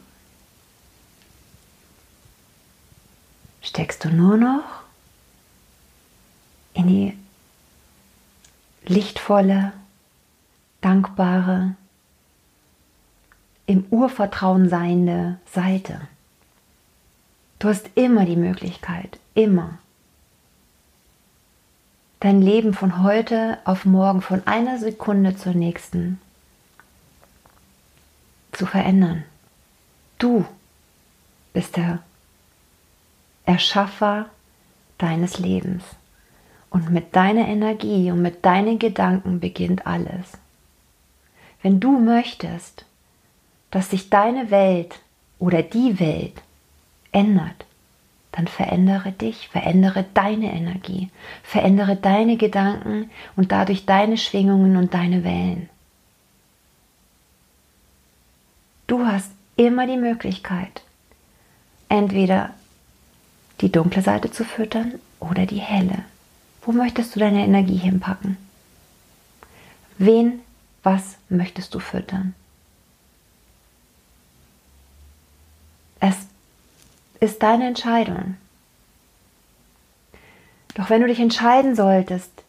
Steckst 3.61 4.03
du 4.03 4.09
nur 4.09 4.35
noch 4.35 4.63
in 6.73 6.87
die 6.87 7.17
lichtvolle, 8.85 9.71
dankbare, 10.81 11.75
im 13.65 13.85
Urvertrauen 13.89 14.67
seiende 14.67 15.37
Seite. 15.51 16.01
Du 17.59 17.69
hast 17.69 17.89
immer 17.95 18.25
die 18.25 18.35
Möglichkeit, 18.35 19.19
immer, 19.35 19.77
dein 22.19 22.41
Leben 22.41 22.73
von 22.73 23.03
heute 23.03 23.59
auf 23.63 23.85
morgen, 23.85 24.21
von 24.21 24.45
einer 24.45 24.79
Sekunde 24.79 25.37
zur 25.37 25.53
nächsten 25.53 26.19
zu 28.53 28.65
verändern. 28.65 29.23
Du 30.17 30.45
bist 31.53 31.77
der 31.77 31.99
Erschaffer 33.45 34.27
deines 34.97 35.39
Lebens. 35.39 35.83
Und 36.69 36.89
mit 36.89 37.15
deiner 37.15 37.47
Energie 37.47 38.09
und 38.09 38.21
mit 38.21 38.45
deinen 38.45 38.79
Gedanken 38.79 39.39
beginnt 39.39 39.85
alles. 39.85 40.37
Wenn 41.61 41.79
du 41.79 41.99
möchtest, 41.99 42.85
dass 43.69 43.91
sich 43.91 44.09
deine 44.09 44.49
Welt 44.49 44.99
oder 45.39 45.61
die 45.61 45.99
Welt 45.99 46.41
ändert, 47.11 47.65
dann 48.31 48.47
verändere 48.47 49.11
dich, 49.11 49.49
verändere 49.49 50.05
deine 50.15 50.51
Energie, 50.51 51.09
verändere 51.43 51.95
deine 51.95 52.37
Gedanken 52.37 53.11
und 53.35 53.51
dadurch 53.51 53.85
deine 53.85 54.17
Schwingungen 54.17 54.75
und 54.75 54.95
deine 54.95 55.23
Wellen. 55.23 55.69
Du 58.93 59.07
hast 59.07 59.31
immer 59.55 59.87
die 59.87 59.97
Möglichkeit, 59.97 60.83
entweder 61.89 62.53
die 63.59 63.71
dunkle 63.71 64.03
Seite 64.03 64.29
zu 64.29 64.45
füttern 64.45 64.99
oder 65.19 65.47
die 65.47 65.57
helle. 65.57 66.05
Wo 66.61 66.73
möchtest 66.73 67.15
du 67.15 67.19
deine 67.19 67.43
Energie 67.43 67.77
hinpacken? 67.77 68.37
Wen, 69.97 70.41
was 70.83 71.17
möchtest 71.27 71.73
du 71.73 71.79
füttern? 71.79 72.35
Es 75.99 76.27
ist 77.19 77.41
deine 77.41 77.65
Entscheidung. 77.65 78.37
Doch 80.75 80.91
wenn 80.91 81.01
du 81.01 81.07
dich 81.07 81.19
entscheiden 81.19 81.75
solltest, 81.75 82.43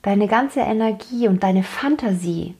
deine 0.00 0.28
ganze 0.28 0.60
Energie 0.60 1.28
und 1.28 1.42
deine 1.42 1.62
Fantasie 1.62 2.54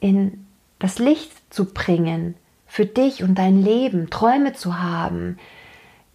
in 0.00 0.44
das 0.80 0.98
Licht 0.98 1.37
zu 1.50 1.66
bringen, 1.66 2.34
für 2.66 2.86
dich 2.86 3.22
und 3.22 3.36
dein 3.36 3.62
Leben, 3.62 4.10
Träume 4.10 4.52
zu 4.52 4.78
haben, 4.78 5.38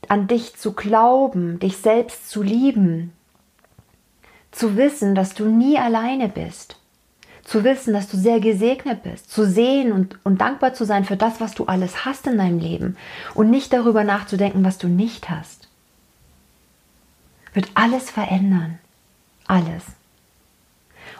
an 0.07 0.27
dich 0.27 0.55
zu 0.55 0.73
glauben, 0.73 1.59
dich 1.59 1.77
selbst 1.77 2.29
zu 2.29 2.43
lieben, 2.43 3.13
zu 4.51 4.77
wissen, 4.77 5.15
dass 5.15 5.33
du 5.33 5.45
nie 5.45 5.77
alleine 5.79 6.29
bist, 6.29 6.77
zu 7.43 7.63
wissen, 7.63 7.93
dass 7.93 8.07
du 8.07 8.17
sehr 8.17 8.39
gesegnet 8.39 9.03
bist, 9.03 9.31
zu 9.31 9.45
sehen 9.45 9.91
und, 9.91 10.17
und 10.23 10.39
dankbar 10.41 10.73
zu 10.73 10.85
sein 10.85 11.05
für 11.05 11.17
das, 11.17 11.41
was 11.41 11.53
du 11.53 11.65
alles 11.65 12.05
hast 12.05 12.27
in 12.27 12.37
deinem 12.37 12.59
Leben 12.59 12.97
und 13.33 13.49
nicht 13.49 13.73
darüber 13.73 14.03
nachzudenken, 14.03 14.63
was 14.63 14.77
du 14.77 14.87
nicht 14.87 15.29
hast, 15.29 15.67
wird 17.53 17.69
alles 17.73 18.09
verändern. 18.09 18.79
Alles. 19.47 19.83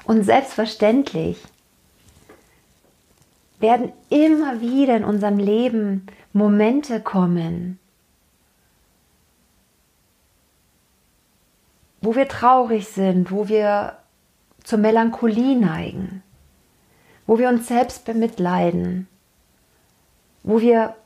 Und 0.05 0.23
selbstverständlich 0.23 1.37
werden 3.63 3.93
immer 4.09 4.59
wieder 4.59 4.97
in 4.97 5.05
unserem 5.05 5.39
Leben 5.39 6.05
Momente 6.33 6.99
kommen, 6.99 7.79
wo 12.01 12.13
wir 12.13 12.27
traurig 12.27 12.89
sind, 12.89 13.31
wo 13.31 13.47
wir 13.47 13.97
zur 14.65 14.79
Melancholie 14.79 15.57
neigen, 15.57 16.23
wo 17.25 17.39
wir 17.39 17.47
uns 17.47 17.69
selbst 17.69 18.03
bemitleiden, 18.03 19.07
wo 20.43 20.59
wir 20.59 20.97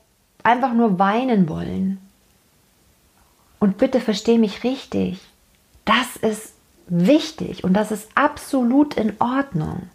einfach 0.42 0.74
nur 0.74 0.98
weinen 0.98 1.48
wollen. 1.48 2.00
Und 3.60 3.78
bitte 3.78 4.00
versteh 4.00 4.40
mich 4.40 4.64
richtig, 4.64 5.20
das 5.86 6.16
ist 6.18 6.56
wichtig 6.88 7.64
und 7.64 7.74
das 7.74 7.92
ist 7.92 8.10
absolut 8.16 8.96
in 8.96 9.14
Ordnung. 9.20 9.90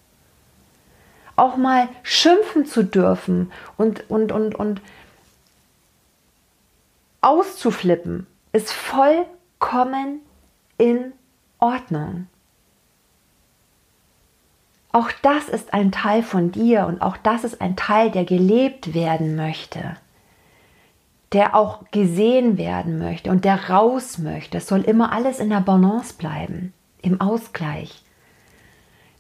Auch 1.37 1.57
mal 1.57 1.89
schimpfen 2.03 2.67
zu 2.67 2.85
dürfen 2.85 3.51
und, 3.77 4.09
und, 4.11 4.33
und, 4.33 4.55
und 4.55 4.81
auszuflippen, 7.23 8.27
ist 8.53 8.73
vollkommen 8.73 10.21
in 10.77 11.13
Ordnung. 11.59 12.27
Auch 14.93 15.11
das 15.23 15.49
ist 15.49 15.73
ein 15.73 15.91
Teil 15.91 16.23
von 16.23 16.53
dir 16.53 16.87
und 16.87 17.01
auch 17.01 17.17
das 17.17 17.45
ist 17.45 17.63
ein 17.63 17.77
Teil, 17.77 18.11
der 18.11 18.27
gelebt 18.27 18.93
werden 18.93 19.37
möchte, 19.37 19.97
der 21.33 21.55
auch 21.55 21.85
gesehen 21.93 22.59
werden 22.59 22.99
möchte 22.99 23.31
und 23.31 23.47
der 23.47 23.71
raus 23.71 24.19
möchte. 24.19 24.59
Es 24.59 24.67
soll 24.67 24.83
immer 24.83 25.13
alles 25.13 25.39
in 25.39 25.49
der 25.49 25.61
Balance 25.61 26.13
bleiben, 26.13 26.75
im 27.01 27.23
Ausgleich. 27.23 28.03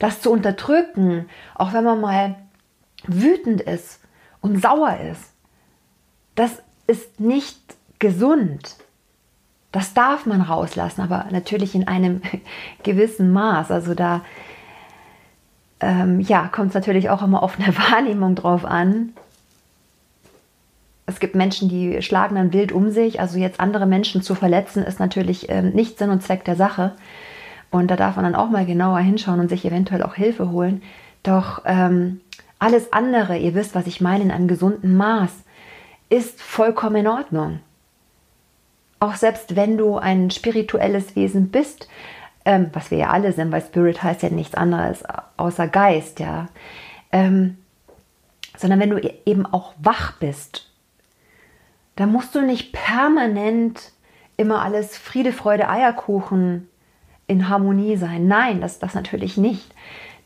Das 0.03 0.21
zu 0.21 0.33
unterdrücken, 0.33 1.27
auch 1.55 1.73
wenn 1.73 1.85
man 1.85 2.01
mal 2.01 2.35
wütend 3.07 3.61
ist 3.61 4.01
und 4.41 4.61
sauer 4.61 4.97
ist, 4.97 5.33
das 6.35 6.61
ist 6.88 7.21
nicht 7.21 7.61
gesund. 8.01 8.79
Das 9.71 9.95
darf 9.95 10.27
man 10.27 10.41
rauslassen, 10.41 11.03
aber 11.03 11.27
natürlich 11.31 11.77
in 11.77 11.87
einem 11.87 12.21
gewissen 12.83 13.33
Maß. 13.33 13.71
Also 13.71 13.95
da 13.95 14.23
ähm, 15.79 16.19
ja, 16.19 16.49
kommt 16.49 16.71
es 16.71 16.75
natürlich 16.75 17.09
auch 17.09 17.23
immer 17.23 17.41
auf 17.41 17.61
eine 17.61 17.73
Wahrnehmung 17.91 18.35
drauf 18.35 18.65
an. 18.65 19.12
Es 21.07 21.21
gibt 21.21 21.37
Menschen, 21.37 21.69
die 21.69 22.03
schlagen 22.03 22.35
dann 22.35 22.53
wild 22.53 22.73
um 22.73 22.91
sich. 22.91 23.21
Also 23.21 23.38
jetzt 23.38 23.61
andere 23.61 23.87
Menschen 23.87 24.21
zu 24.21 24.35
verletzen, 24.35 24.83
ist 24.83 24.99
natürlich 24.99 25.49
ähm, 25.49 25.71
nicht 25.71 25.97
Sinn 25.97 26.11
und 26.11 26.25
Zweck 26.25 26.45
der 26.45 26.57
Sache. 26.57 26.97
Und 27.72 27.90
da 27.90 27.96
darf 27.96 28.14
man 28.14 28.24
dann 28.24 28.37
auch 28.37 28.50
mal 28.50 28.64
genauer 28.64 29.00
hinschauen 29.00 29.40
und 29.40 29.48
sich 29.48 29.64
eventuell 29.64 30.04
auch 30.04 30.14
Hilfe 30.14 30.50
holen. 30.50 30.82
Doch 31.24 31.62
ähm, 31.64 32.20
alles 32.61 32.92
andere, 32.92 33.37
ihr 33.37 33.54
wisst, 33.54 33.74
was 33.74 33.88
ich 33.88 34.00
meine, 34.00 34.22
in 34.22 34.30
einem 34.30 34.46
gesunden 34.46 34.96
Maß, 34.96 35.32
ist 36.08 36.40
vollkommen 36.40 36.96
in 36.96 37.06
Ordnung 37.08 37.58
auch 39.02 39.16
selbst 39.16 39.56
wenn 39.56 39.76
du 39.76 39.98
ein 39.98 40.30
spirituelles 40.30 41.16
Wesen 41.16 41.48
bist, 41.48 41.88
ähm, 42.44 42.70
was 42.72 42.92
wir 42.92 42.98
ja 42.98 43.11
alle 43.11 43.32
sind, 43.32 43.50
weil 43.50 43.61
Spirit 43.61 44.00
heißt 44.00 44.22
ja 44.22 44.30
nichts 44.30 44.54
anderes 44.54 45.02
außer 45.37 45.66
Geist, 45.66 46.20
ja, 46.20 46.46
ähm, 47.11 47.58
sondern 48.56 48.78
wenn 48.78 48.90
du 48.90 48.98
e-, 48.98 49.18
eben 49.26 49.44
auch 49.44 49.74
wach 49.78 50.12
bist, 50.20 50.70
dann 51.96 52.12
musst 52.12 52.37
du 52.37 52.42
nicht 52.42 52.72
permanent 52.72 53.90
immer 54.37 54.62
alles 54.62 54.96
Friede, 54.96 55.32
Freude, 55.32 55.68
Eierkuchen 55.68 56.68
in 57.33 57.49
Harmonie 57.49 57.97
sein. 57.97 58.29
Nein, 58.29 58.61
das, 58.61 58.79
das 58.79 58.95
natürlich 58.95 59.37
nicht. 59.37 59.75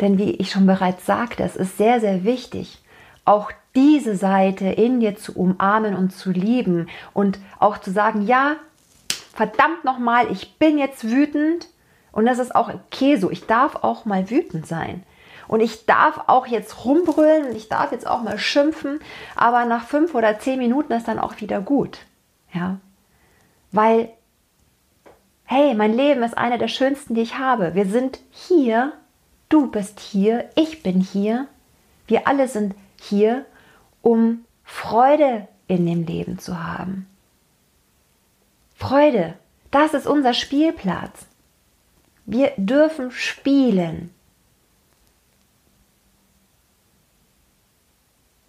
Denn 0.00 0.18
wie 0.18 0.32
ich 0.32 0.50
schon 0.50 0.66
bereits 0.66 1.06
sagte, 1.06 1.42
es 1.42 1.56
ist 1.56 1.78
sehr, 1.78 2.00
sehr 2.00 2.24
wichtig, 2.24 2.82
auch 3.24 3.50
diese 3.74 4.16
Seite 4.16 4.66
in 4.66 5.00
dir 5.00 5.16
zu 5.16 5.36
umarmen 5.36 5.94
und 5.94 6.10
zu 6.10 6.30
lieben 6.30 6.88
und 7.12 7.38
auch 7.58 7.78
zu 7.78 7.90
sagen, 7.90 8.22
ja, 8.22 8.56
verdammt 9.32 9.84
nochmal, 9.84 10.30
ich 10.30 10.58
bin 10.58 10.78
jetzt 10.78 11.04
wütend 11.04 11.68
und 12.12 12.26
das 12.26 12.38
ist 12.38 12.54
auch 12.54 12.72
okay 12.72 13.16
so. 13.16 13.30
Ich 13.30 13.46
darf 13.46 13.76
auch 13.76 14.04
mal 14.04 14.30
wütend 14.30 14.66
sein. 14.66 15.02
Und 15.48 15.60
ich 15.60 15.86
darf 15.86 16.22
auch 16.26 16.46
jetzt 16.46 16.84
rumbrüllen 16.84 17.46
und 17.46 17.56
ich 17.56 17.68
darf 17.68 17.92
jetzt 17.92 18.06
auch 18.06 18.22
mal 18.22 18.38
schimpfen, 18.38 18.98
aber 19.36 19.64
nach 19.64 19.84
fünf 19.84 20.14
oder 20.14 20.38
zehn 20.38 20.58
Minuten 20.58 20.92
ist 20.92 21.06
dann 21.06 21.20
auch 21.20 21.40
wieder 21.40 21.60
gut. 21.60 21.98
Ja. 22.52 22.78
Weil, 23.70 24.08
hey, 25.46 25.74
mein 25.74 25.94
Leben 25.94 26.22
ist 26.22 26.36
eine 26.36 26.58
der 26.58 26.68
schönsten, 26.68 27.14
die 27.14 27.22
ich 27.22 27.38
habe. 27.38 27.74
Wir 27.74 27.86
sind 27.86 28.20
hier, 28.30 28.92
du 29.48 29.70
bist 29.70 30.00
hier, 30.00 30.50
ich 30.56 30.82
bin 30.82 31.00
hier, 31.00 31.46
wir 32.06 32.28
alle 32.28 32.48
sind 32.48 32.74
hier 33.00 33.46
um 34.02 34.44
Freude 34.64 35.48
in 35.68 35.86
dem 35.86 36.04
Leben 36.04 36.38
zu 36.38 36.62
haben. 36.62 37.08
Freude, 38.76 39.34
das 39.70 39.94
ist 39.94 40.06
unser 40.06 40.34
Spielplatz. 40.34 41.26
Wir 42.24 42.52
dürfen 42.56 43.10
spielen. 43.10 44.12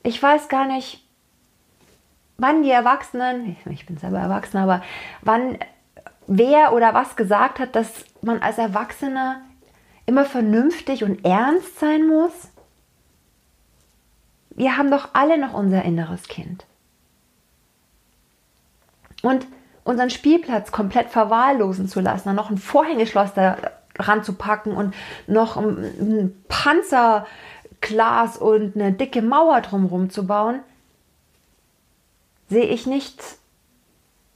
Ich 0.03 0.21
weiß 0.21 0.47
gar 0.49 0.65
nicht, 0.65 1.03
wann 2.37 2.63
die 2.63 2.71
Erwachsenen, 2.71 3.55
ich 3.69 3.85
bin 3.85 3.97
selber 3.97 4.19
Erwachsener, 4.19 4.63
aber 4.63 4.83
wann 5.21 5.59
wer 6.27 6.73
oder 6.73 6.93
was 6.93 7.15
gesagt 7.15 7.59
hat, 7.59 7.75
dass 7.75 8.05
man 8.21 8.41
als 8.41 8.57
Erwachsener 8.57 9.41
immer 10.05 10.25
vernünftig 10.25 11.03
und 11.03 11.25
ernst 11.25 11.79
sein 11.79 12.05
muss. 12.05 12.33
Wir 14.51 14.77
haben 14.77 14.91
doch 14.91 15.09
alle 15.13 15.37
noch 15.37 15.53
unser 15.53 15.83
inneres 15.83 16.23
Kind. 16.27 16.65
Und 19.21 19.47
unseren 19.83 20.09
Spielplatz 20.09 20.71
komplett 20.71 21.09
verwahrlosen 21.09 21.87
zu 21.87 22.01
lassen, 22.01 22.29
dann 22.29 22.35
noch 22.35 22.49
ein 22.49 22.57
Vorhängeschloss 22.57 23.33
da 23.33 23.57
ranzupacken 23.97 24.73
und 24.73 24.93
noch 25.27 25.57
ein 25.57 26.43
Panzerglas 26.47 28.37
und 28.37 28.75
eine 28.75 28.91
dicke 28.91 29.21
Mauer 29.21 29.61
drumherum 29.61 30.09
zu 30.09 30.27
bauen, 30.27 30.59
sehe 32.49 32.65
ich 32.65 32.85
nicht 32.85 33.21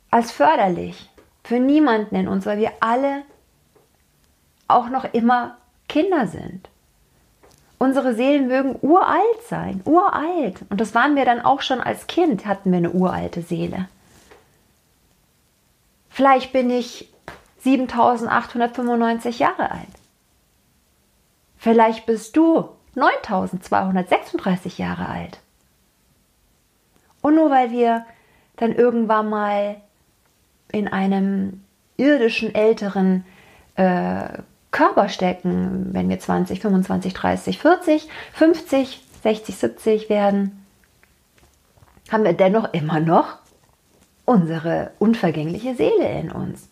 als 0.10 0.32
förderlich 0.32 1.11
für 1.52 1.60
niemanden 1.60 2.16
in 2.16 2.30
uns, 2.30 2.46
weil 2.46 2.60
wir 2.60 2.72
alle 2.80 3.24
auch 4.70 4.88
noch 4.88 5.04
immer 5.14 5.58
Kinder 5.90 6.26
sind. 6.26 6.70
Unsere 7.78 8.16
Seelen 8.16 8.48
mögen 8.48 8.80
uralt 8.82 9.44
sein, 9.50 9.82
uralt. 9.84 10.62
Und 10.70 10.80
das 10.80 10.96
waren 10.96 11.18
wir 11.18 11.26
dann 11.26 11.42
auch 11.42 11.60
schon 11.62 11.82
als 11.82 12.08
Kind, 12.08 12.46
hatten 12.46 12.72
wir 12.72 12.78
eine 12.78 12.92
uralte 12.92 13.42
Seele. 13.42 13.90
Vielleicht 16.08 16.54
bin 16.54 16.70
ich 16.70 17.12
7895 17.60 19.40
Jahre 19.40 19.72
alt. 19.72 19.92
Vielleicht 21.58 22.06
bist 22.06 22.38
du 22.38 22.70
9236 22.96 24.78
Jahre 24.78 25.10
alt. 25.10 25.42
Und 27.22 27.36
nur 27.36 27.50
weil 27.50 27.72
wir 27.72 28.06
dann 28.56 28.72
irgendwann 28.72 29.30
mal 29.30 29.82
in 30.72 30.88
einem 30.88 31.64
irdischen 31.98 32.54
älteren 32.56 33.26
äh, 33.76 34.40
Körper 34.72 35.10
stecken, 35.10 35.90
wenn 35.92 36.10
wir 36.10 36.20
20, 36.20 36.62
25, 36.62 37.14
30, 37.14 37.60
40, 37.60 38.08
50, 38.34 39.04
60, 39.24 39.56
70 39.56 40.10
werden, 40.10 40.66
haben 42.10 42.24
wir 42.24 42.34
dennoch 42.34 42.74
immer 42.74 43.00
noch 43.00 43.38
unsere 44.26 44.92
unvergängliche 45.00 45.76
Seele 45.76 46.20
in 46.20 46.32
uns. 46.32 46.68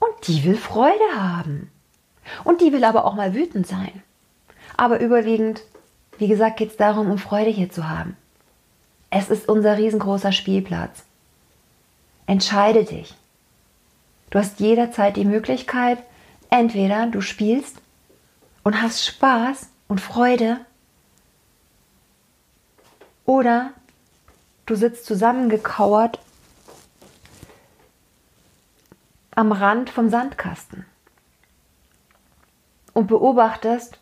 Und 0.00 0.28
die 0.28 0.44
will 0.44 0.56
Freude 0.56 1.16
haben. 1.16 1.70
Und 2.44 2.60
die 2.60 2.72
will 2.72 2.84
aber 2.84 3.04
auch 3.04 3.14
mal 3.14 3.34
wütend 3.34 3.66
sein. 3.66 4.02
Aber 4.76 5.00
überwiegend, 5.00 5.62
wie 6.18 6.28
gesagt, 6.28 6.58
geht 6.58 6.70
es 6.70 6.76
darum, 6.76 7.10
um 7.10 7.18
Freude 7.18 7.50
hier 7.50 7.70
zu 7.70 7.88
haben. 7.88 8.16
Es 9.10 9.30
ist 9.30 9.48
unser 9.48 9.78
riesengroßer 9.78 10.32
Spielplatz. 10.32 11.04
Entscheide 12.26 12.84
dich. 12.84 13.14
Du 14.30 14.38
hast 14.38 14.60
jederzeit 14.60 15.16
die 15.16 15.24
Möglichkeit, 15.24 16.02
entweder 16.50 17.06
du 17.06 17.20
spielst 17.20 17.76
und 18.62 18.80
hast 18.80 19.04
Spaß 19.04 19.68
und 19.88 20.00
Freude 20.00 20.64
oder 23.24 23.72
du 24.66 24.74
sitzt 24.74 25.06
zusammengekauert 25.06 26.18
am 29.34 29.52
Rand 29.52 29.90
vom 29.90 30.08
Sandkasten 30.10 30.86
und 32.92 33.08
beobachtest, 33.08 33.98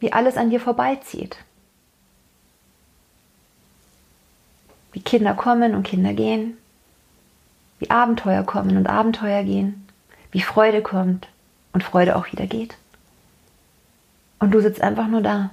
wie 0.00 0.12
alles 0.12 0.36
an 0.36 0.50
dir 0.50 0.60
vorbeizieht. 0.60 1.38
Wie 4.98 5.04
Kinder 5.04 5.34
kommen 5.34 5.76
und 5.76 5.84
Kinder 5.84 6.12
gehen, 6.12 6.56
wie 7.78 7.88
Abenteuer 7.88 8.42
kommen 8.42 8.76
und 8.76 8.88
Abenteuer 8.88 9.44
gehen, 9.44 9.86
wie 10.32 10.40
Freude 10.40 10.82
kommt 10.82 11.28
und 11.72 11.84
Freude 11.84 12.16
auch 12.16 12.32
wieder 12.32 12.48
geht. 12.48 12.76
Und 14.40 14.50
du 14.50 14.60
sitzt 14.60 14.82
einfach 14.82 15.06
nur 15.06 15.22
da, 15.22 15.50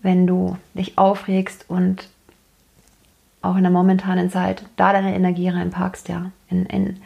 wenn 0.00 0.26
du 0.26 0.56
dich 0.72 0.96
aufregst 0.96 1.66
und 1.68 2.08
auch 3.42 3.56
in 3.56 3.62
der 3.62 3.70
momentanen 3.70 4.30
Zeit 4.30 4.64
da 4.76 4.94
deine 4.94 5.14
Energie 5.14 5.50
reinpackst, 5.50 6.08
ja, 6.08 6.30
in, 6.48 6.64
in 6.64 7.02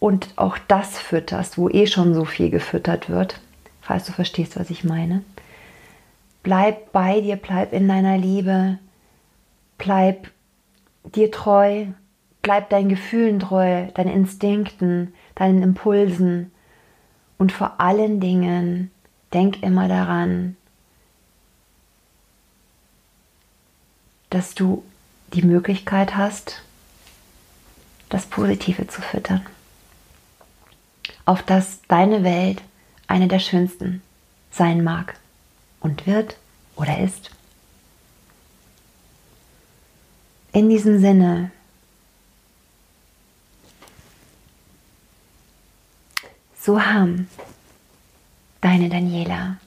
und 0.00 0.30
auch 0.34 0.58
das 0.66 0.98
fütterst, 0.98 1.58
wo 1.58 1.68
eh 1.68 1.86
schon 1.86 2.12
so 2.12 2.24
viel 2.24 2.50
gefüttert 2.50 3.08
wird, 3.08 3.38
falls 3.80 4.04
du 4.04 4.10
verstehst, 4.10 4.58
was 4.58 4.68
ich 4.68 4.82
meine. 4.82 5.22
Bleib 6.42 6.90
bei 6.90 7.20
dir, 7.20 7.36
bleib 7.36 7.72
in 7.72 7.86
deiner 7.86 8.18
Liebe, 8.18 8.80
bleib 9.78 10.28
dir 11.04 11.30
treu, 11.30 11.86
bleib 12.42 12.68
deinen 12.70 12.88
Gefühlen 12.88 13.38
treu, 13.38 13.86
deinen 13.94 14.12
Instinkten, 14.12 15.14
deinen 15.36 15.62
Impulsen 15.62 16.50
und 17.38 17.52
vor 17.52 17.80
allen 17.80 18.20
Dingen 18.20 18.90
denk 19.32 19.62
immer 19.62 19.88
daran, 19.88 20.56
dass 24.30 24.54
du 24.54 24.84
die 25.32 25.42
Möglichkeit 25.42 26.16
hast, 26.16 26.62
das 28.08 28.26
Positive 28.26 28.86
zu 28.86 29.02
füttern 29.02 29.44
auf 31.24 31.42
dass 31.42 31.80
deine 31.88 32.22
Welt 32.22 32.62
eine 33.06 33.28
der 33.28 33.38
schönsten 33.38 34.02
sein 34.50 34.84
mag 34.84 35.18
und 35.80 36.06
wird 36.06 36.36
oder 36.76 36.98
ist. 36.98 37.30
In 40.52 40.68
diesem 40.68 41.00
Sinne, 41.00 41.50
so 46.64 46.78
ham 46.80 47.26
deine 48.62 48.88
Daniela. 48.88 49.58